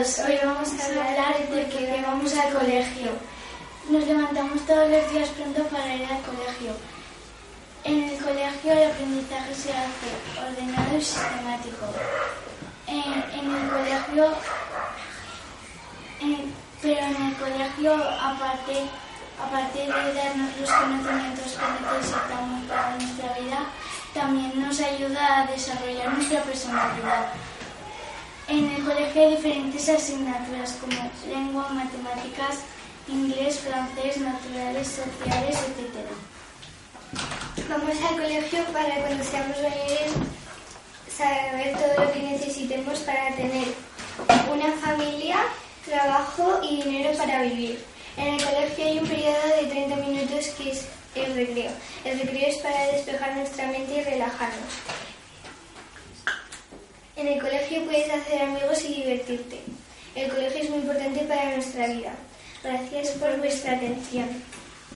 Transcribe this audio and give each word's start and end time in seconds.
Hoy 0.00 0.38
vamos 0.42 0.70
a 0.80 0.86
hablar 0.86 1.36
de 1.50 1.68
que 1.68 2.00
vamos 2.00 2.34
al 2.34 2.54
colegio. 2.54 3.10
Nos 3.90 4.06
levantamos 4.06 4.64
todos 4.64 4.88
los 4.88 5.12
días 5.12 5.28
pronto 5.28 5.62
para 5.64 5.94
ir 5.94 6.06
al 6.06 6.22
colegio. 6.22 6.72
En 7.84 8.04
el 8.08 8.18
colegio 8.18 8.72
el 8.72 8.90
aprendizaje 8.90 9.54
se 9.54 9.68
hace 9.76 10.08
ordenado 10.40 10.96
y 10.96 11.04
sistemático. 11.04 11.84
En, 12.86 13.02
el 13.04 13.68
colegio, 13.68 14.32
pero 16.80 17.00
en 17.00 17.16
el 17.16 17.34
colegio, 17.36 17.92
aparte, 17.92 18.88
aparte 19.38 19.80
de 19.80 20.14
darnos 20.14 20.56
los 20.62 20.70
conocimientos 20.70 21.52
que 21.52 21.96
necesitamos 21.98 22.64
para 22.66 22.96
nuestra 22.96 23.38
vida, 23.38 23.66
también 24.14 24.62
nos 24.62 24.80
ayuda 24.80 25.42
a 25.42 25.46
desarrollar 25.46 26.14
nuestra 26.14 26.40
personalidad. 26.40 27.34
En 28.50 28.68
el 28.68 28.84
colegio 28.84 29.22
hay 29.22 29.36
diferentes 29.36 29.88
asignaturas 29.88 30.76
como 30.80 31.08
lengua, 31.32 31.68
matemáticas, 31.68 32.58
inglés, 33.06 33.60
francés, 33.60 34.16
naturales, 34.16 34.88
sociales, 34.88 35.56
etc. 35.56 36.10
Vamos 37.68 37.96
al 38.10 38.16
colegio 38.16 38.64
para 38.72 38.96
cuando 38.96 39.22
seamos 39.22 39.56
mayores 39.56 40.12
saber 41.16 41.76
todo 41.78 42.04
lo 42.04 42.12
que 42.12 42.22
necesitemos 42.22 42.98
para 43.00 43.36
tener 43.36 43.68
una 44.52 44.72
familia, 44.84 45.36
trabajo 45.86 46.60
y 46.68 46.82
dinero 46.82 47.16
para 47.16 47.42
vivir. 47.42 47.84
En 48.16 48.34
el 48.34 48.44
colegio 48.44 48.84
hay 48.84 48.98
un 48.98 49.06
periodo 49.06 49.46
de 49.60 49.66
30 49.68 49.96
minutos 49.96 50.46
que 50.58 50.72
es 50.72 50.86
el 51.14 51.36
recreo. 51.36 51.70
El 52.04 52.18
recreo 52.18 52.48
es 52.48 52.56
para 52.56 52.86
despejar 52.86 53.36
nuestra 53.36 53.68
mente 53.68 53.94
y 53.96 54.02
relajarnos. 54.02 54.89
En 57.20 57.28
el 57.28 57.38
colegio 57.38 57.84
puedes 57.84 58.10
hacer 58.10 58.40
amigos 58.40 58.82
y 58.82 58.94
divertirte. 58.94 59.58
El 60.14 60.30
colegio 60.30 60.62
es 60.62 60.70
muy 60.70 60.78
importante 60.78 61.20
para 61.26 61.54
nuestra 61.54 61.86
vida. 61.88 62.14
Gracias 62.64 63.10
por 63.10 63.36
vuestra 63.36 63.76
atención. 63.76 64.42